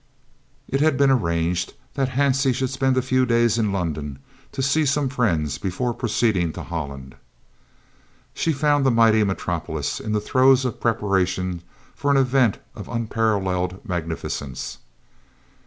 It 0.67 0.81
had 0.81 0.97
been 0.97 1.11
arranged 1.11 1.75
that 1.93 2.09
Hansie 2.17 2.55
should 2.55 2.71
spend 2.71 2.97
a 2.97 3.03
few 3.03 3.23
days 3.23 3.59
in 3.59 3.71
London 3.71 4.17
to 4.51 4.63
see 4.63 4.83
some 4.83 5.09
friends 5.09 5.59
before 5.59 5.93
proceeding 5.93 6.51
to 6.53 6.63
Holland. 6.63 7.13
She 8.33 8.51
found 8.51 8.83
the 8.83 8.89
mighty 8.89 9.23
metropolis 9.23 9.99
in 9.99 10.11
the 10.11 10.19
throes 10.19 10.65
of 10.65 10.81
preparation 10.81 11.61
for 11.93 12.09
an 12.09 12.17
event 12.17 12.57
of 12.73 12.89
unparalleled 12.89 13.87
magnificence. 13.87 14.79